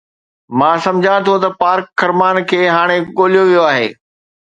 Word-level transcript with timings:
مان 0.57 0.77
سمجهان 0.85 1.19
ٿو 1.27 1.33
ته 1.43 1.49
بارڪ 1.59 1.85
خرمان 1.99 2.35
کي 2.49 2.59
هاڻي 2.75 2.97
ڳوليو 3.17 3.43
ويو 3.49 3.61
آهي 3.71 3.87